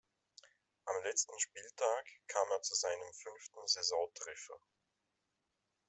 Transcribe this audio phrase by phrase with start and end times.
[0.85, 4.59] Am letzten Spieltag kam er zu seinem fünften Saisontreffer.